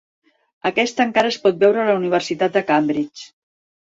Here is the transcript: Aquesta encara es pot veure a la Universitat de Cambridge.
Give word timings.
Aquesta 0.69 1.05
encara 1.09 1.31
es 1.33 1.37
pot 1.45 1.61
veure 1.65 1.83
a 1.83 1.87
la 1.91 1.99
Universitat 2.01 2.57
de 2.57 2.65
Cambridge. 2.71 3.29